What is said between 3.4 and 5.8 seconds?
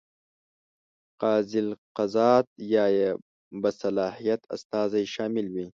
باصلاحیت استازی شامل وي.